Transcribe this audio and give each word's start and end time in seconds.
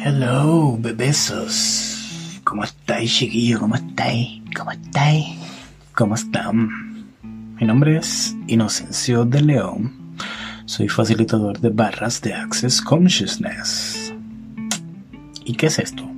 Hello, 0.00 0.76
bebesos. 0.78 2.40
¿Cómo 2.44 2.62
estáis, 2.62 3.12
chiquillo? 3.12 3.58
¿Cómo 3.58 3.74
estáis? 3.74 4.40
¿Cómo 4.56 4.70
estáis? 4.70 5.26
¿Cómo 5.92 6.14
están? 6.14 6.68
Mi 7.60 7.66
nombre 7.66 7.96
es 7.96 8.36
Inocencio 8.46 9.24
de 9.24 9.42
León. 9.42 10.14
Soy 10.66 10.88
facilitador 10.88 11.58
de 11.58 11.70
barras 11.70 12.20
de 12.20 12.32
Access 12.32 12.80
Consciousness. 12.80 14.14
¿Y 15.44 15.54
qué 15.54 15.66
es 15.66 15.80
esto? 15.80 16.08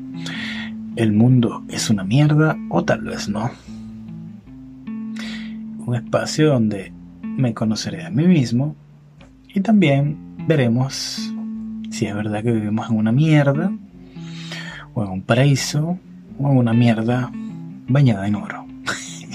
¿El 0.97 1.13
mundo 1.13 1.65
es 1.69 1.89
una 1.89 2.05
mierda 2.05 2.59
o 2.69 2.85
tal 2.85 3.01
vez 3.01 3.31
no? 3.31 3.51
Un 5.87 5.95
espacio 5.95 6.49
donde 6.49 6.93
me 7.23 7.55
conoceré 7.55 8.05
a 8.05 8.11
mí 8.11 8.27
mismo 8.27 8.77
y 9.49 9.61
también 9.63 10.19
veremos 10.47 11.30
si 12.01 12.07
es 12.07 12.15
verdad 12.15 12.43
que 12.43 12.51
vivimos 12.51 12.89
en 12.89 12.97
una 12.97 13.13
mierda, 13.13 13.71
o 14.95 15.05
en 15.05 15.11
un 15.11 15.21
paraíso, 15.21 15.99
o 16.39 16.51
en 16.51 16.57
una 16.57 16.73
mierda 16.73 17.31
bañada 17.89 18.27
en 18.27 18.37
oro. 18.37 18.65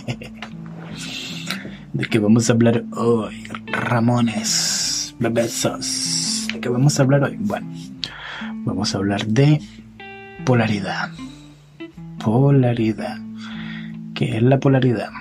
¿De 1.93 2.05
qué 2.07 2.17
vamos 2.17 2.49
a 2.49 2.53
hablar 2.53 2.83
hoy? 2.93 3.43
Ramones, 3.67 5.15
bebesos. 5.19 6.47
¿De 6.51 6.59
qué 6.59 6.69
vamos 6.69 6.99
a 6.99 7.03
hablar 7.03 7.25
hoy? 7.25 7.37
Bueno, 7.39 7.67
vamos 8.65 8.95
a 8.95 8.97
hablar 8.97 9.27
de 9.27 9.61
polaridad. 10.43 11.11
Polaridad. 12.17 13.19
¿Qué 14.15 14.37
es 14.37 14.41
la 14.41 14.59
polaridad? 14.59 15.11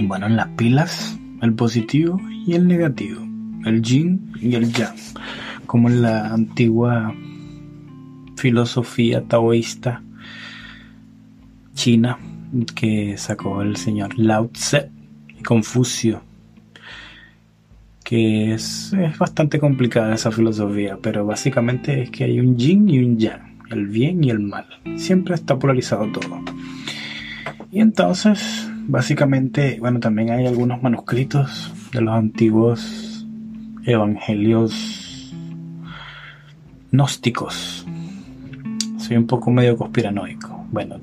Bueno, 0.00 0.28
en 0.28 0.36
las 0.36 0.48
pilas, 0.56 1.14
el 1.42 1.52
positivo 1.52 2.18
y 2.46 2.54
el 2.54 2.66
negativo, 2.66 3.20
el 3.66 3.82
yin 3.82 4.32
y 4.40 4.54
el 4.54 4.72
yang 4.72 4.96
como 5.72 5.88
en 5.88 6.02
la 6.02 6.26
antigua 6.26 7.14
filosofía 8.36 9.22
taoísta 9.22 10.02
china 11.72 12.18
que 12.74 13.16
sacó 13.16 13.62
el 13.62 13.76
señor 13.76 14.18
Lao 14.18 14.48
Tse 14.48 14.90
y 15.30 15.42
Confucio, 15.42 16.20
que 18.04 18.52
es, 18.52 18.92
es 18.92 19.16
bastante 19.16 19.58
complicada 19.58 20.14
esa 20.14 20.30
filosofía, 20.30 20.98
pero 21.00 21.24
básicamente 21.24 22.02
es 22.02 22.10
que 22.10 22.24
hay 22.24 22.38
un 22.38 22.58
yin 22.58 22.90
y 22.90 22.98
un 22.98 23.18
yang, 23.18 23.58
el 23.70 23.86
bien 23.86 24.22
y 24.22 24.28
el 24.28 24.40
mal, 24.40 24.66
siempre 24.96 25.34
está 25.34 25.58
polarizado 25.58 26.06
todo. 26.12 26.38
Y 27.70 27.80
entonces, 27.80 28.68
básicamente, 28.88 29.78
bueno, 29.80 30.00
también 30.00 30.32
hay 30.32 30.46
algunos 30.46 30.82
manuscritos 30.82 31.72
de 31.94 32.02
los 32.02 32.14
antiguos 32.14 33.26
evangelios 33.86 35.01
gnósticos. 36.92 37.86
Soy 38.98 39.16
un 39.16 39.26
poco 39.26 39.50
medio 39.50 39.76
conspiranoico. 39.76 40.66
Bueno, 40.70 41.00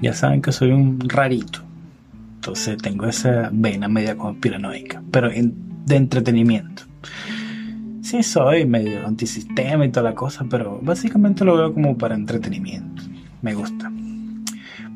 ya 0.00 0.12
saben 0.12 0.42
que 0.42 0.50
soy 0.52 0.72
un 0.72 0.98
rarito. 1.08 1.60
Entonces 2.36 2.78
tengo 2.78 3.06
esa 3.06 3.50
vena 3.52 3.88
media 3.88 4.16
conspiranoica, 4.16 5.02
pero 5.10 5.28
de 5.28 5.96
entretenimiento. 5.96 6.82
Sí, 8.02 8.22
soy 8.22 8.64
medio 8.64 9.06
antisistema 9.06 9.84
y 9.84 9.90
toda 9.90 10.10
la 10.10 10.14
cosa, 10.14 10.46
pero 10.48 10.80
básicamente 10.82 11.44
lo 11.44 11.56
veo 11.56 11.74
como 11.74 11.98
para 11.98 12.14
entretenimiento. 12.14 13.02
Me 13.42 13.54
gusta. 13.54 13.92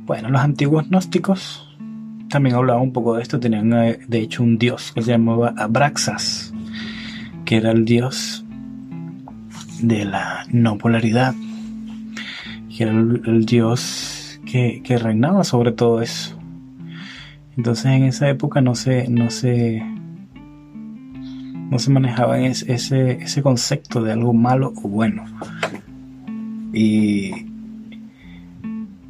Bueno, 0.06 0.30
los 0.30 0.40
antiguos 0.40 0.88
gnósticos 0.88 1.68
también 2.30 2.56
hablaban 2.56 2.84
un 2.84 2.92
poco 2.92 3.14
de 3.16 3.22
esto. 3.22 3.38
Tenían 3.38 3.72
eh, 3.74 3.98
de 4.08 4.18
hecho 4.20 4.42
un 4.42 4.56
dios 4.56 4.92
que 4.94 5.02
se 5.02 5.10
llamaba 5.10 5.52
Abraxas, 5.58 6.54
que 7.44 7.56
era 7.56 7.70
el 7.70 7.84
dios 7.84 8.44
de 9.82 10.04
la 10.04 10.46
no 10.50 10.78
polaridad, 10.78 11.34
que 12.74 12.84
era 12.84 12.92
el, 12.92 13.44
Dios 13.44 14.40
que, 14.46 14.98
reinaba 14.98 15.44
sobre 15.44 15.72
todo 15.72 16.00
eso. 16.00 16.38
Entonces 17.56 17.86
en 17.86 18.04
esa 18.04 18.28
época 18.28 18.60
no 18.60 18.74
se, 18.74 19.08
no 19.08 19.30
se, 19.30 19.82
no 21.70 21.78
se 21.78 21.90
manejaba 21.90 22.38
ese, 22.40 23.18
ese 23.20 23.42
concepto 23.42 24.02
de 24.02 24.12
algo 24.12 24.32
malo 24.32 24.72
o 24.82 24.88
bueno. 24.88 25.24
Y 26.72 27.46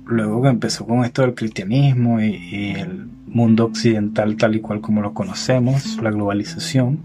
luego 0.07 0.43
que 0.43 0.49
empezó 0.49 0.87
con 0.87 1.05
esto 1.05 1.23
del 1.23 1.35
cristianismo 1.35 2.21
y, 2.21 2.75
el 2.77 3.09
mundo 3.27 3.65
occidental 3.65 4.37
tal 4.37 4.57
y 4.57 4.61
cual 4.61 4.83
como 4.83 5.01
lo 5.01 5.15
conocemos, 5.15 5.99
la 6.03 6.11
globalización, 6.11 6.99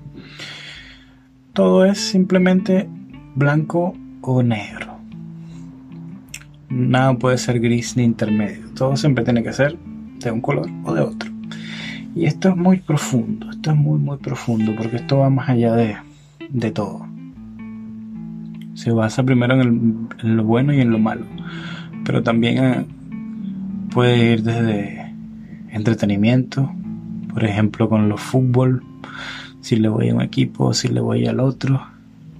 todo 1.53 1.85
es 1.85 1.99
simplemente 1.99 2.89
blanco 3.37 3.93
o 4.21 4.41
negro. 4.41 4.97
Nada 6.69 7.13
puede 7.13 7.37
ser 7.37 7.59
gris 7.59 7.95
ni 7.95 8.03
intermedio. 8.03 8.67
Todo 8.75 8.97
siempre 8.97 9.23
tiene 9.23 9.43
que 9.43 9.53
ser 9.53 9.77
de 9.77 10.31
un 10.31 10.41
color 10.41 10.67
o 10.83 10.93
de 10.93 11.01
otro. 11.01 11.31
Y 12.15 12.25
esto 12.25 12.49
es 12.49 12.55
muy 12.55 12.79
profundo, 12.79 13.51
esto 13.51 13.71
es 13.71 13.77
muy 13.77 13.99
muy 13.99 14.17
profundo 14.17 14.73
porque 14.75 14.95
esto 14.95 15.19
va 15.19 15.29
más 15.29 15.49
allá 15.49 15.75
de, 15.75 15.97
de 16.49 16.71
todo. 16.71 17.05
Se 18.73 18.91
basa 18.91 19.23
primero 19.23 19.61
en, 19.61 20.09
lo 20.23 20.43
bueno 20.43 20.73
y 20.73 20.81
en 20.81 20.89
lo 20.89 20.97
malo, 20.97 21.25
pero 22.03 22.23
también 22.23 22.57
eh, 22.57 22.85
puede 23.91 24.33
ir 24.33 24.41
desde 24.41 25.13
entretenimiento, 25.69 26.71
por 27.31 27.45
ejemplo 27.45 27.87
con 27.87 28.09
los 28.09 28.19
fútbol, 28.19 28.83
si 29.61 29.75
le 29.75 29.89
voy 29.89 30.09
a 30.09 30.15
un 30.15 30.21
equipo, 30.21 30.73
si 30.73 30.87
le 30.87 31.01
voy 31.01 31.27
al 31.27 31.39
otro, 31.39 31.96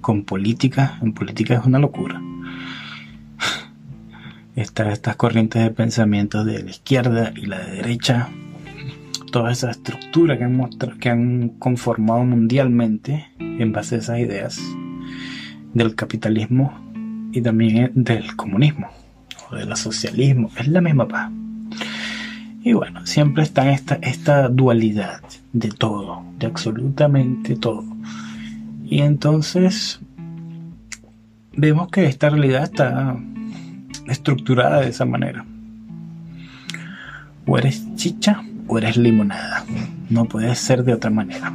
con 0.08 0.24
política, 0.24 0.98
en 1.02 1.12
política 1.12 1.56
es 1.56 1.66
una 1.66 1.78
locura. 1.78 2.18
Estas, 4.56 4.94
estas 4.94 5.16
corrientes 5.16 5.62
de 5.62 5.70
pensamiento 5.70 6.46
de 6.46 6.62
la 6.62 6.70
izquierda 6.70 7.34
y 7.36 7.44
la 7.44 7.58
de 7.58 7.72
derecha, 7.72 8.30
toda 9.30 9.52
esa 9.52 9.70
estructura 9.70 10.38
que 10.38 10.44
han, 10.44 10.70
que 10.98 11.10
han 11.10 11.50
conformado 11.58 12.24
mundialmente 12.24 13.28
en 13.38 13.70
base 13.72 13.96
a 13.96 13.98
esas 13.98 14.18
ideas 14.20 14.58
del 15.74 15.94
capitalismo 15.94 16.72
y 17.30 17.42
también 17.42 17.92
del 17.94 18.34
comunismo 18.34 18.88
o 19.50 19.56
del 19.56 19.76
socialismo, 19.76 20.50
es 20.56 20.68
la 20.68 20.80
misma 20.80 21.06
paz. 21.06 21.30
Y 22.62 22.72
bueno, 22.72 23.04
siempre 23.04 23.42
está 23.42 23.70
esta 23.70 24.48
dualidad 24.48 25.20
de 25.52 25.68
todo, 25.68 26.22
de 26.38 26.46
absolutamente 26.46 27.56
todo. 27.56 27.84
Y 28.90 29.02
entonces 29.02 30.00
vemos 31.54 31.88
que 31.90 32.06
esta 32.06 32.30
realidad 32.30 32.62
está 32.62 33.18
estructurada 34.06 34.80
de 34.80 34.88
esa 34.88 35.04
manera. 35.04 35.44
O 37.46 37.58
eres 37.58 37.94
chicha 37.96 38.42
o 38.66 38.78
eres 38.78 38.96
limonada. 38.96 39.62
No 40.08 40.24
puede 40.24 40.54
ser 40.54 40.84
de 40.84 40.94
otra 40.94 41.10
manera. 41.10 41.52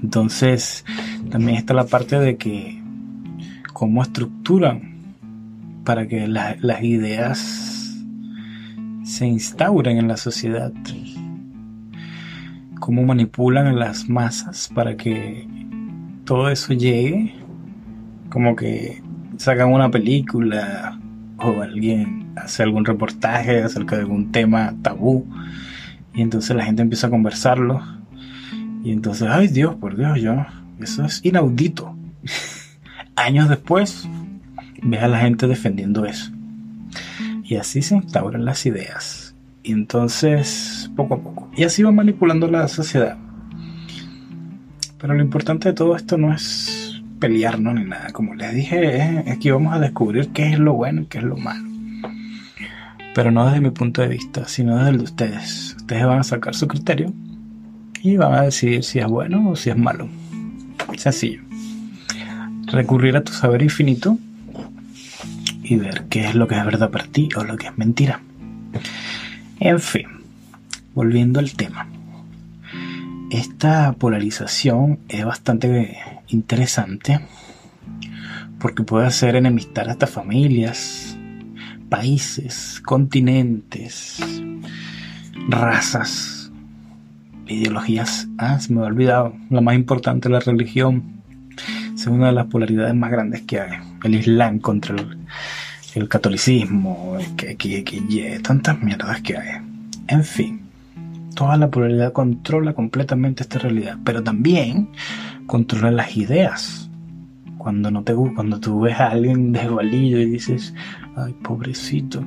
Entonces, 0.00 0.84
también 1.30 1.58
está 1.58 1.74
la 1.74 1.86
parte 1.86 2.20
de 2.20 2.36
que 2.36 2.80
cómo 3.72 4.00
estructuran 4.02 5.14
para 5.84 6.06
que 6.06 6.28
las 6.28 6.82
ideas 6.84 7.98
se 9.02 9.26
instauren 9.26 9.98
en 9.98 10.06
la 10.06 10.16
sociedad. 10.16 10.72
Cómo 12.78 13.02
manipulan 13.02 13.66
a 13.66 13.72
las 13.72 14.08
masas 14.08 14.70
para 14.72 14.96
que 14.96 15.48
todo 16.28 16.50
eso 16.50 16.74
llegue, 16.74 17.32
como 18.28 18.54
que 18.54 19.02
sacan 19.38 19.72
una 19.72 19.90
película 19.90 21.00
o 21.38 21.62
alguien 21.62 22.32
hace 22.36 22.62
algún 22.62 22.84
reportaje 22.84 23.62
acerca 23.62 23.96
de 23.96 24.02
algún 24.02 24.30
tema 24.30 24.74
tabú 24.82 25.24
y 26.12 26.20
entonces 26.20 26.54
la 26.54 26.66
gente 26.66 26.82
empieza 26.82 27.06
a 27.06 27.10
conversarlo 27.10 27.82
y 28.84 28.92
entonces, 28.92 29.26
ay 29.30 29.48
Dios, 29.48 29.76
por 29.76 29.96
Dios, 29.96 30.20
yo, 30.20 30.44
eso 30.78 31.02
es 31.06 31.24
inaudito. 31.24 31.96
Años 33.16 33.48
después, 33.48 34.06
ves 34.82 35.02
a 35.02 35.08
la 35.08 35.20
gente 35.20 35.46
defendiendo 35.46 36.04
eso. 36.04 36.30
Y 37.42 37.56
así 37.56 37.80
se 37.80 37.96
instauran 37.96 38.44
las 38.44 38.66
ideas. 38.66 39.34
Y 39.62 39.72
entonces, 39.72 40.90
poco 40.94 41.14
a 41.14 41.22
poco. 41.22 41.50
Y 41.56 41.64
así 41.64 41.82
va 41.82 41.90
manipulando 41.90 42.48
la 42.48 42.68
sociedad. 42.68 43.16
Pero 45.00 45.14
lo 45.14 45.22
importante 45.22 45.68
de 45.68 45.74
todo 45.74 45.94
esto 45.94 46.18
no 46.18 46.32
es 46.32 47.00
pelearnos 47.20 47.74
ni 47.74 47.84
nada. 47.84 48.10
Como 48.12 48.34
les 48.34 48.54
dije, 48.54 49.24
aquí 49.30 49.50
vamos 49.50 49.72
a 49.72 49.78
descubrir 49.78 50.28
qué 50.30 50.52
es 50.52 50.58
lo 50.58 50.74
bueno 50.74 51.02
y 51.02 51.06
qué 51.06 51.18
es 51.18 51.24
lo 51.24 51.36
malo. 51.36 51.68
Pero 53.14 53.30
no 53.30 53.46
desde 53.46 53.60
mi 53.60 53.70
punto 53.70 54.02
de 54.02 54.08
vista, 54.08 54.46
sino 54.46 54.76
desde 54.76 54.90
el 54.90 54.98
de 54.98 55.04
ustedes. 55.04 55.74
Ustedes 55.76 56.04
van 56.04 56.20
a 56.20 56.24
sacar 56.24 56.54
su 56.54 56.66
criterio 56.66 57.12
y 58.02 58.16
van 58.16 58.34
a 58.34 58.42
decidir 58.42 58.84
si 58.84 58.98
es 58.98 59.06
bueno 59.06 59.50
o 59.50 59.56
si 59.56 59.70
es 59.70 59.76
malo. 59.76 60.08
Sencillo. 60.96 61.42
Recurrir 62.66 63.16
a 63.16 63.22
tu 63.22 63.32
saber 63.32 63.62
infinito 63.62 64.18
y 65.62 65.76
ver 65.76 66.04
qué 66.08 66.26
es 66.28 66.34
lo 66.34 66.48
que 66.48 66.56
es 66.56 66.64
verdad 66.64 66.90
para 66.90 67.06
ti 67.06 67.28
o 67.36 67.44
lo 67.44 67.56
que 67.56 67.68
es 67.68 67.78
mentira. 67.78 68.20
En 69.60 69.80
fin, 69.80 70.06
volviendo 70.94 71.40
al 71.40 71.52
tema. 71.52 71.88
Esta 73.30 73.92
polarización 73.92 75.00
es 75.08 75.22
bastante 75.22 75.98
interesante 76.28 77.20
porque 78.58 78.82
puede 78.82 79.06
hacer 79.06 79.36
enemistar 79.36 79.90
hasta 79.90 80.06
familias, 80.06 81.18
países, 81.90 82.80
continentes, 82.84 84.18
razas, 85.48 86.50
ideologías. 87.46 88.28
Ah, 88.38 88.58
se 88.60 88.72
me 88.72 88.80
ha 88.80 88.84
olvidado, 88.84 89.34
la 89.50 89.60
más 89.60 89.74
importante, 89.74 90.30
la 90.30 90.40
religión. 90.40 91.22
Es 91.94 92.06
una 92.06 92.28
de 92.28 92.32
las 92.32 92.46
polaridades 92.46 92.94
más 92.94 93.10
grandes 93.10 93.42
que 93.42 93.60
hay. 93.60 93.78
El 94.04 94.14
Islam 94.14 94.58
contra 94.58 94.96
el, 95.94 96.08
catolicismo, 96.08 97.18
que, 97.36 97.56
que, 97.56 98.40
tantas 98.42 98.80
mierdas 98.80 99.20
que 99.20 99.36
hay. 99.36 99.48
En 100.06 100.24
fin, 100.24 100.67
toda 101.38 101.56
la 101.56 101.70
polaridad 101.70 102.12
controla 102.12 102.74
completamente 102.74 103.44
esta 103.44 103.60
realidad, 103.60 103.96
pero 104.02 104.24
también 104.24 104.88
controla 105.46 105.92
las 105.92 106.16
ideas. 106.16 106.90
Cuando 107.58 107.92
no 107.92 108.02
te 108.02 108.12
cuando 108.12 108.58
tú 108.58 108.80
ves 108.80 108.98
a 108.98 109.10
alguien 109.10 109.52
desvalido 109.52 110.18
y 110.18 110.24
dices, 110.24 110.74
ay, 111.14 111.34
pobrecito, 111.34 112.24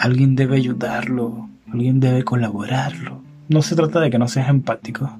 alguien 0.00 0.34
debe 0.34 0.56
ayudarlo, 0.56 1.48
alguien 1.72 2.00
debe 2.00 2.24
colaborarlo. 2.24 3.22
No 3.48 3.62
se 3.62 3.76
trata 3.76 4.00
de 4.00 4.10
que 4.10 4.18
no 4.18 4.26
seas 4.26 4.48
empático, 4.48 5.16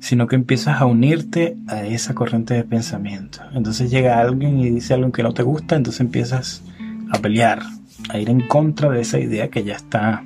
sino 0.00 0.26
que 0.26 0.34
empiezas 0.34 0.80
a 0.80 0.86
unirte 0.86 1.56
a 1.68 1.84
esa 1.84 2.16
corriente 2.16 2.54
de 2.54 2.64
pensamiento. 2.64 3.38
Entonces 3.54 3.88
llega 3.88 4.18
alguien 4.18 4.58
y 4.58 4.68
dice 4.70 4.94
algo 4.94 5.12
que 5.12 5.22
no 5.22 5.32
te 5.32 5.44
gusta, 5.44 5.76
entonces 5.76 6.00
empiezas 6.00 6.64
a 7.12 7.18
pelear, 7.20 7.62
a 8.08 8.18
ir 8.18 8.30
en 8.30 8.48
contra 8.48 8.90
de 8.90 9.00
esa 9.00 9.20
idea 9.20 9.48
que 9.48 9.62
ya 9.62 9.76
está 9.76 10.24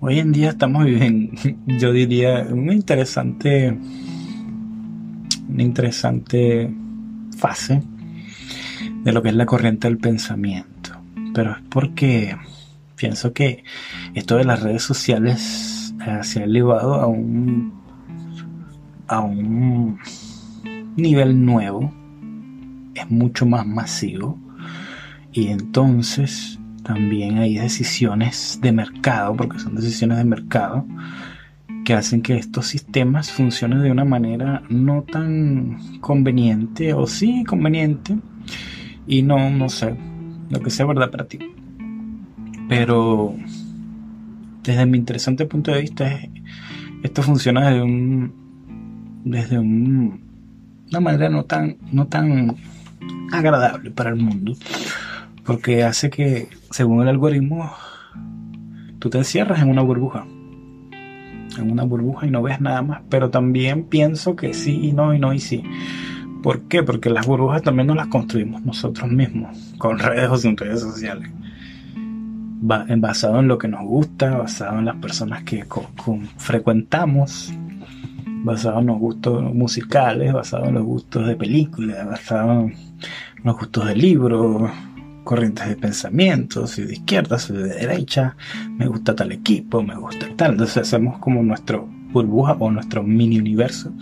Hoy 0.00 0.20
en 0.20 0.30
día 0.30 0.50
estamos 0.50 0.84
viviendo, 0.84 1.32
yo 1.66 1.92
diría, 1.92 2.46
una 2.50 2.72
interesante, 2.72 3.76
una 5.48 5.62
interesante 5.62 6.72
fase 7.36 7.82
de 9.02 9.12
lo 9.12 9.22
que 9.22 9.30
es 9.30 9.34
la 9.34 9.46
corriente 9.46 9.88
del 9.88 9.98
pensamiento. 9.98 10.90
Pero 11.34 11.52
es 11.52 11.58
porque 11.68 12.36
pienso 12.94 13.32
que 13.32 13.64
esto 14.14 14.36
de 14.36 14.44
las 14.44 14.62
redes 14.62 14.82
sociales 14.82 15.94
eh, 16.06 16.20
se 16.22 16.40
ha 16.40 16.44
elevado 16.44 16.94
a 16.94 17.06
un, 17.08 17.72
a 19.08 19.20
un 19.20 19.98
nivel 20.96 21.44
nuevo, 21.44 21.92
es 22.94 23.10
mucho 23.10 23.46
más 23.46 23.66
masivo 23.66 24.38
y 25.32 25.48
entonces 25.48 26.57
también 26.88 27.36
hay 27.36 27.58
decisiones 27.58 28.60
de 28.62 28.72
mercado, 28.72 29.36
porque 29.36 29.58
son 29.58 29.74
decisiones 29.74 30.16
de 30.16 30.24
mercado, 30.24 30.86
que 31.84 31.92
hacen 31.92 32.22
que 32.22 32.38
estos 32.38 32.66
sistemas 32.66 33.30
funcionen 33.30 33.82
de 33.82 33.90
una 33.90 34.06
manera 34.06 34.62
no 34.70 35.02
tan 35.02 36.00
conveniente, 36.00 36.94
o 36.94 37.06
sí 37.06 37.44
conveniente, 37.44 38.16
y 39.06 39.20
no, 39.20 39.50
no 39.50 39.68
sé, 39.68 39.94
lo 40.48 40.60
que 40.60 40.70
sea 40.70 40.86
verdad 40.86 41.10
para 41.10 41.26
ti. 41.26 41.38
Pero 42.70 43.34
desde 44.62 44.86
mi 44.86 44.96
interesante 44.96 45.44
punto 45.44 45.70
de 45.70 45.82
vista, 45.82 46.10
esto 47.02 47.22
funciona 47.22 47.68
desde 47.68 47.82
un, 47.82 48.32
desde 49.26 49.58
un, 49.58 50.22
una 50.88 51.00
manera 51.00 51.28
no 51.28 51.44
tan, 51.44 51.76
no 51.92 52.06
tan 52.06 52.56
agradable 53.30 53.90
para 53.90 54.08
el 54.08 54.16
mundo 54.16 54.54
porque 55.48 55.82
hace 55.82 56.10
que, 56.10 56.46
según 56.70 57.00
el 57.00 57.08
algoritmo, 57.08 57.72
tú 58.98 59.08
te 59.08 59.16
encierras 59.16 59.62
en 59.62 59.70
una 59.70 59.80
burbuja. 59.80 60.26
En 61.58 61.72
una 61.72 61.84
burbuja 61.84 62.26
y 62.26 62.30
no 62.30 62.42
ves 62.42 62.60
nada 62.60 62.82
más. 62.82 63.00
Pero 63.08 63.30
también 63.30 63.84
pienso 63.84 64.36
que 64.36 64.52
sí 64.52 64.78
y 64.88 64.92
no 64.92 65.14
y 65.14 65.18
no 65.18 65.32
y 65.32 65.38
sí. 65.38 65.62
¿Por 66.42 66.64
qué? 66.64 66.82
Porque 66.82 67.08
las 67.08 67.26
burbujas 67.26 67.62
también 67.62 67.86
nos 67.86 67.96
las 67.96 68.08
construimos 68.08 68.60
nosotros 68.60 69.10
mismos, 69.10 69.56
con 69.78 69.98
redes 69.98 70.28
o 70.28 70.36
sin 70.36 70.54
redes 70.54 70.82
sociales. 70.82 71.30
basado 72.60 73.40
en 73.40 73.48
lo 73.48 73.56
que 73.56 73.68
nos 73.68 73.86
gusta, 73.86 74.36
basado 74.36 74.78
en 74.78 74.84
las 74.84 74.96
personas 74.96 75.44
que 75.44 75.64
frecuentamos, 76.36 77.54
basado 78.44 78.80
en 78.80 78.86
los 78.88 78.98
gustos 78.98 79.54
musicales, 79.54 80.30
basado 80.30 80.66
en 80.66 80.74
los 80.74 80.84
gustos 80.84 81.26
de 81.26 81.36
películas, 81.36 82.06
basado 82.06 82.64
en 82.64 82.74
los 83.44 83.56
gustos 83.56 83.86
de 83.86 83.96
libros, 83.96 84.70
corrientes 85.28 85.68
de 85.68 85.76
pensamiento, 85.76 86.66
soy 86.66 86.86
de 86.86 86.94
izquierda, 86.94 87.38
soy 87.38 87.58
de 87.58 87.68
derecha, 87.68 88.34
me 88.78 88.86
gusta 88.86 89.14
tal 89.14 89.30
equipo, 89.30 89.82
me 89.82 89.94
gusta 89.94 90.26
tal. 90.36 90.52
Entonces 90.52 90.78
hacemos 90.78 91.18
como 91.18 91.42
nuestro 91.42 91.86
burbuja 92.12 92.56
o 92.58 92.70
nuestro 92.70 93.02
mini 93.02 93.38
universo 93.38 93.92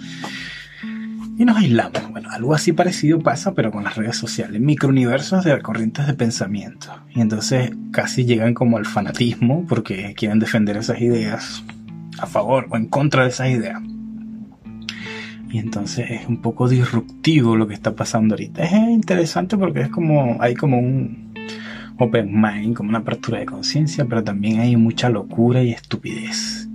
y 1.36 1.44
nos 1.44 1.56
aislamos. 1.56 2.12
Bueno, 2.12 2.30
algo 2.30 2.54
así 2.54 2.72
parecido 2.72 3.18
pasa, 3.18 3.54
pero 3.54 3.72
con 3.72 3.82
las 3.82 3.96
redes 3.96 4.16
sociales, 4.16 4.60
microuniversos 4.60 5.42
de 5.42 5.60
corrientes 5.62 6.06
de 6.06 6.14
pensamiento. 6.14 6.92
Y 7.12 7.20
entonces 7.20 7.72
casi 7.90 8.24
llegan 8.24 8.54
como 8.54 8.76
al 8.76 8.86
fanatismo 8.86 9.66
porque 9.68 10.14
quieren 10.16 10.38
defender 10.38 10.76
esas 10.76 11.00
ideas 11.00 11.64
a 12.20 12.26
favor 12.26 12.68
o 12.70 12.76
en 12.76 12.86
contra 12.86 13.24
de 13.24 13.30
esas 13.30 13.50
ideas. 13.50 13.82
Y 15.56 15.58
entonces 15.58 16.10
es 16.10 16.28
un 16.28 16.42
poco 16.42 16.68
disruptivo 16.68 17.56
lo 17.56 17.66
que 17.66 17.72
está 17.72 17.94
pasando 17.94 18.34
ahorita. 18.34 18.62
Es 18.62 18.72
interesante 18.72 19.56
porque 19.56 19.80
es 19.80 19.88
como, 19.88 20.36
hay 20.38 20.54
como 20.54 20.78
un 20.78 21.32
open 21.98 22.30
mind, 22.30 22.76
como 22.76 22.90
una 22.90 22.98
apertura 22.98 23.38
de 23.38 23.46
conciencia, 23.46 24.04
pero 24.04 24.22
también 24.22 24.60
hay 24.60 24.76
mucha 24.76 25.08
locura 25.08 25.62
y 25.62 25.70
estupidez. 25.70 26.68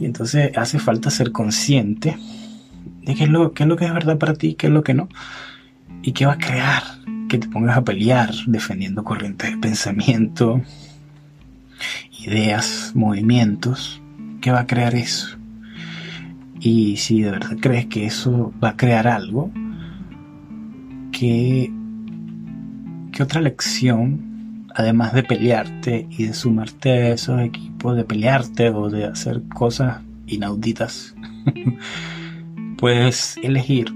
Y 0.00 0.04
entonces 0.04 0.50
hace 0.58 0.80
falta 0.80 1.10
ser 1.10 1.30
consciente 1.30 2.16
de 3.02 3.14
qué 3.14 3.22
es 3.22 3.30
lo, 3.30 3.52
qué 3.52 3.62
es, 3.62 3.68
lo 3.68 3.76
que 3.76 3.84
es 3.84 3.94
verdad 3.94 4.18
para 4.18 4.34
ti, 4.34 4.54
qué 4.54 4.66
es 4.66 4.72
lo 4.72 4.82
que 4.82 4.94
no. 4.94 5.08
Y 6.02 6.10
qué 6.10 6.26
va 6.26 6.32
a 6.32 6.38
crear 6.38 6.82
que 7.28 7.38
te 7.38 7.46
pongas 7.46 7.76
a 7.76 7.84
pelear 7.84 8.34
defendiendo 8.48 9.04
corrientes 9.04 9.48
de 9.48 9.58
pensamiento, 9.58 10.60
ideas, 12.18 12.90
movimientos. 12.96 14.02
¿Qué 14.40 14.50
va 14.50 14.62
a 14.62 14.66
crear 14.66 14.96
eso? 14.96 15.35
Y 16.68 16.96
si 16.96 17.22
de 17.22 17.30
verdad 17.30 17.56
crees 17.60 17.86
que 17.86 18.06
eso 18.06 18.52
va 18.62 18.70
a 18.70 18.76
crear 18.76 19.06
algo, 19.06 19.52
¿qué, 21.12 21.72
otra 23.20 23.40
lección, 23.40 24.66
además 24.74 25.12
de 25.12 25.22
pelearte 25.22 26.08
y 26.10 26.24
de 26.24 26.34
sumarte 26.34 26.90
a 26.90 27.08
esos 27.10 27.40
equipos, 27.40 27.96
de 27.96 28.02
pelearte 28.02 28.70
o 28.70 28.90
de 28.90 29.04
hacer 29.04 29.44
cosas 29.54 30.02
inauditas, 30.26 31.14
puedes 32.78 33.36
elegir 33.44 33.94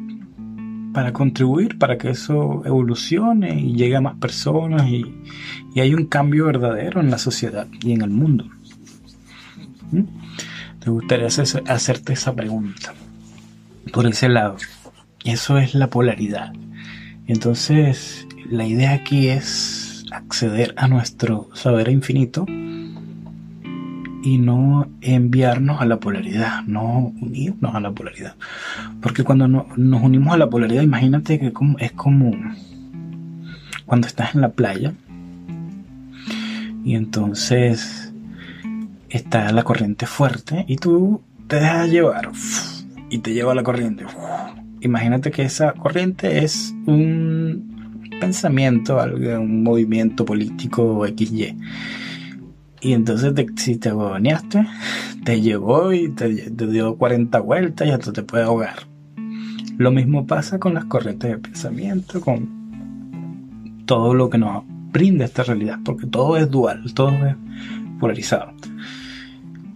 para 0.95 1.12
contribuir, 1.12 1.77
para 1.77 1.99
que 1.99 2.11
eso 2.11 2.62
evolucione 2.65 3.61
y 3.61 3.75
llegue 3.75 3.97
a 3.97 4.00
más 4.00 4.15
personas 4.15 4.89
y, 4.89 5.12
y 5.75 5.81
hay 5.81 5.93
un 5.93 6.07
cambio 6.07 6.47
verdadero 6.47 7.00
en 7.00 7.11
la 7.11 7.19
sociedad 7.19 7.67
y 7.83 7.91
en 7.91 8.03
el 8.03 8.11
mundo? 8.11 8.45
¿Mm? 9.91 10.20
Te 10.81 10.91
gustaría 10.91 11.27
hacerte 11.27 12.13
esa 12.13 12.35
pregunta 12.35 12.95
por 13.93 14.07
ese 14.07 14.29
lado. 14.29 14.57
Eso 15.25 15.59
es 15.59 15.75
la 15.75 15.91
polaridad. 15.91 16.53
Entonces, 17.27 18.27
la 18.51 18.67
idea 18.67 18.93
aquí 18.93 19.29
es 19.29 20.05
acceder 20.11 20.75
a 20.77 20.89
nuestro 20.89 21.49
saber 21.55 21.89
infinito 21.89 22.47
y 24.23 24.39
no 24.39 24.89
enviarnos 25.01 25.81
a 25.81 25.87
la 25.87 25.99
polaridad, 25.99 26.63
no 26.65 27.13
unirnos 27.21 27.75
a 27.75 27.81
la 27.81 27.93
polaridad. 27.93 28.35
Porque 29.01 29.25
cuando 29.25 29.49
nos 29.49 30.03
unimos 30.03 30.35
a 30.35 30.39
la 30.39 30.51
polaridad, 30.51 30.83
imagínate 30.83 31.39
que 31.39 31.53
es 31.79 31.93
como 31.93 32.33
cuando 33.87 34.07
estás 34.07 34.35
en 34.35 34.41
la 34.41 34.51
playa 34.51 34.95
y 36.85 36.95
entonces 36.95 38.00
está 39.11 39.52
la 39.52 39.62
corriente 39.64 40.07
fuerte 40.07 40.64
y 40.67 40.76
tú 40.76 41.23
te 41.49 41.57
dejas 41.57 41.90
llevar 41.90 42.31
y 43.11 43.19
te 43.19 43.33
lleva 43.33 43.55
la 43.55 43.62
corriente. 43.62 44.07
Imagínate 44.81 45.31
que 45.31 45.43
esa 45.43 45.73
corriente 45.73 46.45
es 46.45 46.75
un 46.87 48.00
pensamiento, 48.21 48.99
un 49.02 49.62
movimiento 49.62 50.25
político 50.25 51.05
XY. 51.07 51.59
Y 52.83 52.93
entonces 52.95 53.35
si 53.57 53.76
te 53.76 53.90
agoneaste, 53.90 54.67
te 55.25 55.40
llevó 55.40 55.93
y 55.93 56.09
te, 56.11 56.50
te, 56.50 56.67
dio 56.67 56.97
40 56.97 57.38
vueltas 57.40 57.88
y 57.88 57.90
hasta 57.90 58.12
te 58.12 58.23
puede 58.23 58.45
ahogar. 58.45 58.87
Lo 59.76 59.90
mismo 59.90 60.26
pasa 60.26 60.59
con 60.59 60.75
las 60.75 60.87
corrientes 60.87 61.31
de 61.31 61.38
pensamiento, 61.38 62.21
con 62.21 63.85
todo 63.85 64.14
lo 64.14 64.31
que 64.31 64.38
nos 64.38 64.64
brinda 64.93 65.25
esta 65.25 65.43
realidad, 65.43 65.79
porque 65.85 66.07
todo 66.07 66.37
es 66.37 66.50
dual, 66.50 66.93
todo 66.95 67.11
es 67.11 67.37
polarizado. 67.99 68.52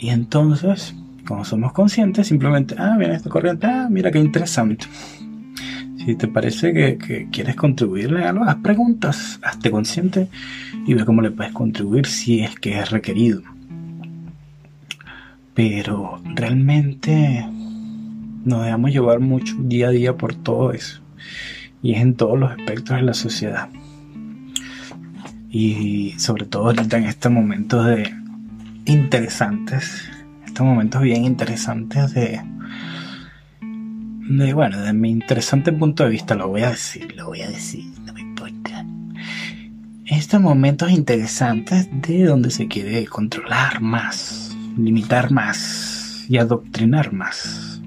Y 0.05 0.11
entonces, 0.11 0.95
como 1.27 1.47
somos 1.47 1.73
conscientes, 1.73 2.27
simplemente, 2.27 2.75
ah, 2.77 2.95
viene 2.99 3.15
esta 3.15 3.31
corriente, 3.31 3.67
ah, 3.67 3.89
mira 3.91 4.11
qué 4.11 4.19
interesante. 4.19 4.85
Si 5.97 6.15
te 6.15 6.29
parece 6.29 6.75
que, 6.75 7.29
quieres 7.33 7.57
contribuirle 7.57 8.23
a 8.23 8.29
algo, 8.29 8.45
haz 8.45 8.57
preguntas, 8.57 9.41
hazte 9.43 9.71
consciente 9.71 10.29
y 10.87 10.93
ve 10.93 11.07
cómo 11.07 11.23
le 11.23 11.31
puedes 11.31 11.55
contribuir 11.55 12.05
si 12.05 12.41
es 12.41 12.55
que 12.61 12.79
es 12.79 12.91
requerido. 12.91 13.41
Pero 15.55 16.21
realmente 16.35 17.49
nos 18.45 18.63
dejamos 18.63 18.93
llevar 18.93 19.21
mucho 19.21 19.55
día 19.59 19.89
a 19.89 19.91
día 19.91 20.19
por 20.19 20.35
todo 20.35 20.73
eso. 20.73 21.01
Y 21.83 21.95
es 21.95 22.03
en 22.03 22.13
todos 22.15 22.39
los 22.39 22.51
aspectos 22.51 22.95
de 22.95 23.03
la 23.05 23.15
sociedad. 23.15 23.71
Y 25.49 26.13
sobre 26.19 26.45
todo 26.45 26.67
ahorita 26.67 26.99
en 26.99 27.05
estos 27.05 27.33
momentos 27.33 27.87
de 27.87 28.24
interesantes, 28.87 30.11
estos 30.45 30.67
momentos 30.67 31.03
bien 31.03 31.25
interesantes 31.25 32.13
de, 32.15 32.41
de 34.29 34.55
bueno, 34.55 34.81
de 34.81 34.93
mi 34.93 35.11
interesante 35.11 35.73
punto 35.73 36.05
de 36.05 36.11
vista, 36.11 36.35
lo 36.35 36.49
voy 36.49 36.63
a 36.63 36.71
decir, 36.71 37.15
lo 37.17 37.27
voy 37.27 37.43
a 37.43 37.51
decir, 37.51 37.85
no 38.05 38.13
me 38.13 38.21
importa. 38.21 38.85
Estos 40.07 40.41
momentos 40.41 40.91
interesantes 40.91 41.89
de 41.93 42.25
donde 42.25 42.51
se 42.51 42.69
quiere 42.69 43.07
controlar 43.07 43.81
más, 43.81 44.57
limitar 44.77 45.31
más 45.31 46.27
y 46.29 46.39
adoctrinar 46.39 47.13
más. 47.13 47.81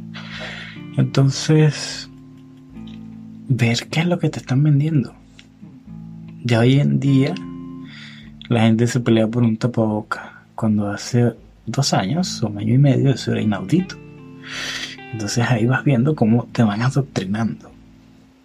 Entonces, 0.97 2.09
ver 3.47 3.87
qué 3.89 4.01
es 4.01 4.07
lo 4.07 4.19
que 4.19 4.29
te 4.29 4.39
están 4.39 4.63
vendiendo. 4.63 5.13
Ya 6.43 6.59
hoy 6.59 6.79
en 6.79 6.99
día 6.99 7.35
la 8.49 8.61
gente 8.61 8.87
se 8.87 8.99
pelea 8.99 9.27
por 9.27 9.43
un 9.43 9.57
tapaboca, 9.57 10.26
cuando 10.57 10.89
hace 10.89 11.33
dos 11.65 11.93
años 11.93 12.43
o 12.43 12.47
un 12.47 12.57
año 12.57 12.73
y 12.73 12.77
medio 12.77 13.11
eso 13.11 13.31
era 13.31 13.41
inaudito. 13.41 13.95
Entonces 15.13 15.45
ahí 15.49 15.65
vas 15.65 15.85
viendo 15.85 16.13
cómo 16.15 16.49
te 16.51 16.63
van 16.63 16.81
adoctrinando. 16.81 17.71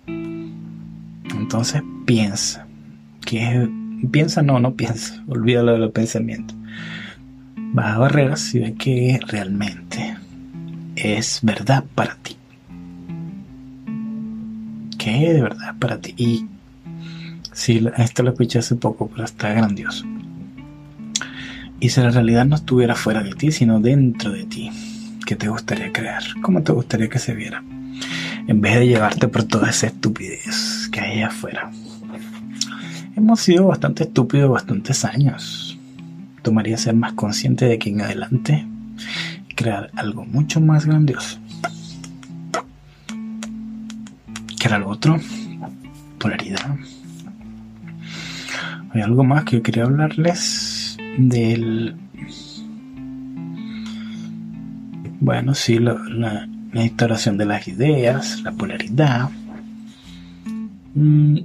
Entonces 0.07 1.83
piensa, 2.07 2.69
que 3.27 3.69
piensa 4.13 4.43
no, 4.43 4.61
no 4.61 4.75
piensa, 4.75 5.25
olvídalo 5.27 5.73
de 5.73 5.79
los 5.79 5.91
pensamientos. 5.91 6.57
Baja 7.75 7.99
barreras 7.99 8.55
y 8.55 8.61
ve 8.61 8.75
que 8.75 9.19
realmente 9.27 10.17
es 10.95 11.41
verdad 11.43 11.85
para 11.97 12.15
ti 12.17 12.37
que 15.03 15.33
de 15.33 15.43
verdad 15.43 15.75
para 15.79 16.01
ti. 16.01 16.15
Y 16.17 16.47
sí, 17.53 17.85
esto 17.97 18.23
lo 18.23 18.31
escuché 18.31 18.61
hace 18.61 18.77
poco, 18.77 19.09
pero 19.09 19.25
está 19.25 19.53
grandioso. 19.53 20.05
Y 21.83 21.89
si 21.89 22.01
la 22.01 22.13
realidad 22.13 22.47
no 22.47 22.55
estuviera 22.55 22.95
fuera 22.95 23.25
de 23.25 23.33
ti, 23.33 23.51
sino 23.51 23.81
dentro 23.81 24.31
de 24.31 24.45
ti, 24.45 24.71
¿qué 25.27 25.35
te 25.35 25.49
gustaría 25.49 25.93
crear? 25.93 26.23
¿Cómo 26.41 26.63
te 26.63 26.71
gustaría 26.71 27.09
que 27.09 27.19
se 27.19 27.35
viera? 27.35 27.65
En 28.47 28.61
vez 28.61 28.77
de 28.77 28.87
llevarte 28.87 29.27
por 29.27 29.43
toda 29.43 29.71
esa 29.71 29.89
estupidez 29.89 30.89
que 30.93 31.01
hay 31.01 31.23
afuera. 31.23 31.73
Hemos 33.17 33.41
sido 33.41 33.67
bastante 33.67 34.05
estúpidos 34.05 34.49
bastantes 34.49 35.05
años. 35.05 35.77
Tomaría 36.43 36.77
ser 36.77 36.95
más 36.95 37.15
consciente 37.15 37.65
de 37.65 37.81
que 37.81 37.91
en 37.91 38.03
adelante 38.03 38.65
crear 39.57 39.91
algo 39.97 40.25
mucho 40.25 40.61
más 40.61 40.87
grandioso. 40.87 41.41
¿Qué 44.57 44.69
era 44.69 44.79
lo 44.79 44.89
otro? 44.89 45.19
Polaridad. 46.21 46.77
Hay 48.95 49.01
algo 49.01 49.25
más 49.25 49.43
que 49.43 49.57
yo 49.57 49.65
quería 49.65 49.83
hablarles 49.83 50.72
del... 51.19 51.97
Bueno, 55.21 55.55
sí, 55.55 55.79
la, 55.79 56.49
instalación 56.75 57.39
de 57.39 57.45
las 57.45 57.69
ideas, 57.69 58.41
la 58.43 58.53
polaridad. 58.53 59.31
Mm, 60.95 61.39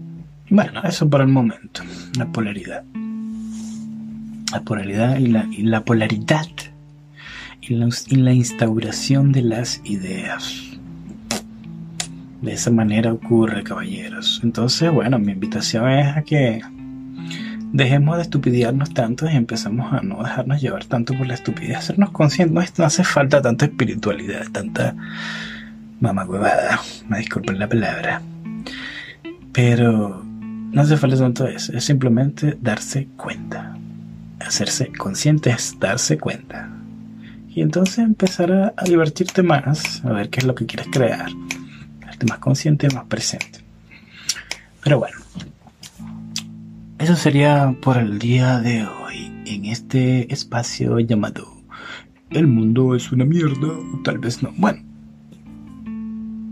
bueno, 0.50 0.82
eso 0.84 1.10
para 1.10 1.24
el 1.24 1.30
momento, 1.30 1.84
la 2.18 2.26
polaridad. 2.28 2.84
La 4.52 4.62
polaridad 4.62 5.18
y 5.18 5.28
la, 5.28 5.46
y 5.52 5.64
la 5.64 5.84
polaridad 5.84 6.48
y 7.62 7.76
la, 7.76 7.90
y 8.08 8.16
la 8.16 8.34
instauración 8.34 9.32
de 9.32 9.42
las 9.42 9.82
ideas. 9.84 10.64
De 12.42 12.54
esa 12.54 12.72
manera 12.72 13.14
ocurre, 13.14 13.64
caballeros. 13.64 14.40
Entonces, 14.44 14.92
bueno, 14.92 15.20
mi 15.20 15.34
invitación 15.34 15.90
es 15.90 16.16
a 16.16 16.22
que 16.22 16.62
dejemos 17.74 18.18
de 18.18 18.24
estupidiarnos 18.24 18.94
tanto 18.94 19.30
y 19.30 19.36
empezamos 19.36 19.94
a 19.94 20.02
no 20.02 20.24
dejarnos 20.24 20.62
llevar 20.62 20.86
tanto 20.86 21.14
por 21.18 21.28
la 21.28 21.34
estupidez, 21.34 21.78
hacernos 21.78 22.12
conscientes. 22.12 22.78
No, 22.78 22.86
hace 22.86 23.04
falta 23.04 23.42
tanta 23.42 23.66
espiritualidad, 23.66 24.46
tanta 24.52 24.96
huevada. 26.02 26.80
me 27.08 27.20
disculpen 27.20 27.60
la 27.60 27.68
palabra. 27.68 28.22
Pero 29.52 30.24
no 30.24 30.82
hace 30.82 30.98
falta 30.98 31.18
tanto 31.18 31.48
eso, 31.48 31.74
es 31.74 31.84
simplemente 31.84 32.58
darse 32.62 33.08
cuenta. 33.18 33.78
Hacerse 34.40 34.92
consciente 34.92 35.50
es 35.50 35.78
darse 35.80 36.18
cuenta. 36.18 36.70
Y 37.50 37.62
entonces 37.62 38.00
empezar 38.00 38.52
a, 38.52 38.74
a 38.78 38.84
divertirte 38.84 39.42
más, 39.42 40.06
a 40.06 40.12
ver 40.12 40.30
qué 40.30 40.40
es 40.40 40.46
lo 40.46 40.54
que 40.54 40.68
quieres 40.68 40.88
crear 40.92 41.32
más 42.26 42.40
consciente, 42.40 42.90
más 42.90 43.06
presente. 43.06 43.60
Pero 44.84 45.00
bueno, 45.00 45.18
eso 47.00 47.16
sería 47.16 47.76
por 47.82 47.98
el 47.98 48.18
día 48.18 48.60
de 48.60 48.86
hoy 48.86 49.32
en 49.46 49.66
este 49.66 50.32
espacio 50.34 51.00
llamado 51.00 51.48
El 52.30 52.48
mundo 52.48 52.96
es 52.96 53.12
una 53.12 53.24
mierda, 53.24 53.70
tal 54.04 54.18
vez 54.18 54.42
no. 54.42 54.52
Bueno, 54.58 54.84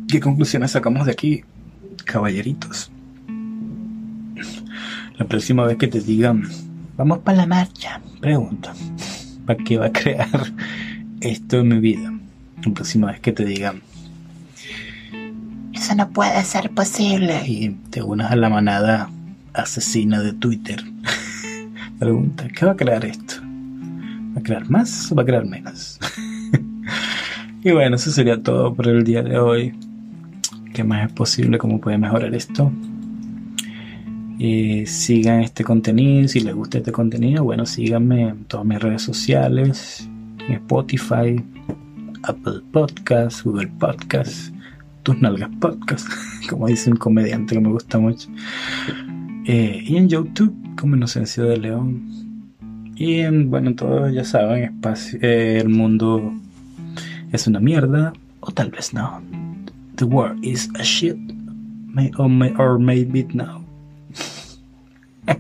¿qué 0.08 0.20
conclusiones 0.20 0.72
sacamos 0.72 1.06
de 1.08 1.12
aquí, 1.14 1.44
caballeritos? 2.06 2.92
La 5.18 5.26
próxima 5.26 5.66
vez 5.66 5.78
que 5.78 5.88
te 5.88 6.02
digan, 6.02 6.44
vamos 6.96 7.20
para 7.20 7.38
la 7.38 7.48
marcha, 7.48 8.02
pregunta, 8.22 8.74
¿para 9.46 9.64
qué 9.64 9.78
va 9.78 9.88
a 9.88 9.92
crear 9.92 10.54
esto 11.22 11.60
en 11.60 11.70
mi 11.70 11.80
vida? 11.80 12.14
La 12.64 12.74
próxima 12.74 13.08
vez 13.08 13.20
que 13.20 13.32
te 13.32 13.46
digan, 13.46 13.82
eso 15.74 15.96
no 15.96 16.10
puede 16.10 16.44
ser 16.44 16.70
posible. 16.72 17.42
Y 17.48 17.70
te 17.90 18.02
unas 18.02 18.32
a 18.32 18.36
la 18.36 18.50
manada 18.50 19.10
asesina 19.56 20.22
de 20.22 20.34
Twitter. 20.34 20.84
Pregunta, 22.00 22.48
¿qué 22.48 22.66
va 22.66 22.74
a 22.74 22.76
crear 22.76 23.06
esto? 23.06 23.36
¿Va 24.36 24.40
a 24.40 24.44
crear 24.44 24.70
más 24.70 25.12
o 25.12 25.16
va 25.16 25.24
a 25.24 25.26
crear 25.26 25.46
menos? 25.46 26.00
y 27.64 27.72
bueno, 27.72 27.96
eso 27.96 28.12
sería 28.12 28.42
todo 28.42 28.74
por 28.74 28.88
el 28.88 29.04
día 29.04 29.24
de 29.24 29.40
hoy. 29.40 29.74
¿Qué 30.74 30.84
más 30.84 31.08
es 31.08 31.14
posible? 31.14 31.58
¿Cómo 31.58 31.80
puede 31.80 31.98
mejorar 31.98 32.34
esto? 32.36 32.72
Y 34.38 34.86
sigan 34.86 35.42
este 35.42 35.64
contenido, 35.64 36.28
si 36.28 36.42
les 36.42 36.54
gusta 36.54 36.80
este 36.80 36.92
contenido, 36.92 37.46
bueno, 37.46 37.66
síganme 37.66 38.30
en 38.30 38.44
todas 38.46 38.66
mis 38.66 38.82
redes 38.82 39.02
sociales, 39.02 40.10
en 40.48 40.56
Spotify, 40.56 41.42
Apple 42.24 42.62
Podcasts, 42.74 43.44
Google 43.44 43.68
Podcasts, 43.80 44.52
tus 45.04 45.22
nalgas 45.22 45.52
podcast, 45.62 46.08
como 46.50 46.68
dice 46.68 46.90
un 46.90 46.98
comediante 46.98 47.56
que 47.56 47.62
me 47.62 47.70
gusta 47.70 47.98
mucho. 47.98 48.28
Eh, 49.48 49.84
y 49.86 49.98
en 49.98 50.10
YouTube 50.10 50.56
como 50.76 50.96
Inocencia 50.96 51.44
de 51.44 51.58
León. 51.58 52.52
Y 52.96 53.20
en, 53.20 53.50
bueno, 53.52 53.76
todos 53.76 54.12
ya 54.14 54.24
saben, 54.24 54.64
espacio, 54.64 55.20
eh, 55.22 55.60
el 55.60 55.70
mundo 55.70 56.34
es 57.32 57.46
una 57.46 57.60
mierda, 57.60 58.14
o 58.40 58.52
tal 58.52 58.72
vez 58.72 58.94
no. 58.94 59.22
The 59.96 60.06
world 60.06 60.44
is 60.44 60.70
a 60.80 60.84
shit, 60.84 61.18
may, 61.88 62.12
or, 62.18 62.30
may, 62.30 62.54
or 62.58 62.80
maybe 62.80 63.28
no. 63.34 63.64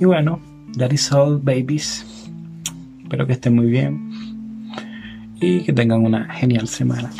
y 0.00 0.04
bueno, 0.04 0.40
that 0.78 0.92
is 0.92 1.12
all, 1.12 1.38
babies. 1.38 2.04
Espero 3.02 3.26
que 3.26 3.34
estén 3.34 3.54
muy 3.54 3.66
bien 3.66 4.10
y 5.40 5.60
que 5.60 5.72
tengan 5.72 6.04
una 6.04 6.24
genial 6.32 6.68
semana. 6.68 7.10